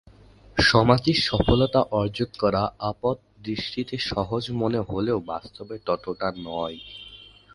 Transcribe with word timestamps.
সমাজে 0.57 1.13
সফলতা 1.21 1.81
অর্জন 1.91 2.29
করা 2.39 2.63
আপাতদৃষ্টিতে 2.81 3.95
সহজ 4.09 4.43
মনে 4.51 4.79
হলেও 4.81 5.17
বাস্তবে 5.31 5.75
ততটা 5.85 6.27
নয়। 6.39 6.77